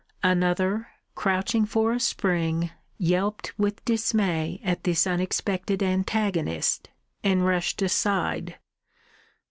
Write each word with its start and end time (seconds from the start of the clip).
Another, 0.23 0.87
crouching 1.13 1.63
for 1.67 1.93
a 1.93 1.99
spring, 1.99 2.71
yelped 2.97 3.53
with 3.59 3.85
dismay 3.85 4.59
at 4.63 4.83
this 4.83 5.05
unexpected 5.05 5.83
antagonist, 5.83 6.89
and 7.23 7.45
rushed 7.45 7.83
aside. 7.83 8.57